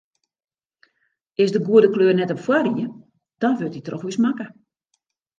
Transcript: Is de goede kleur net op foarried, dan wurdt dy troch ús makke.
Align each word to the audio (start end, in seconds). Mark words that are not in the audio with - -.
Is 1.43 1.51
de 1.51 1.61
goede 1.67 1.89
kleur 1.93 2.13
net 2.15 2.31
op 2.35 2.43
foarried, 2.47 2.89
dan 3.41 3.53
wurdt 3.57 3.75
dy 3.75 3.81
troch 3.85 4.07
ús 4.09 4.17
makke. 4.25 4.47